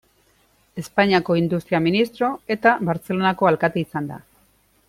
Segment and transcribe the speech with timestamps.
[0.83, 4.23] Espainiako industria ministro eta Bartzelonako alkate izan da.